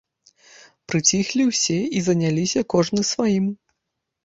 Прыціхлі 0.91 1.43
ўсе 1.51 1.77
і 2.01 2.03
заняліся 2.09 2.65
кожны 2.77 3.01
сваім. 3.13 3.45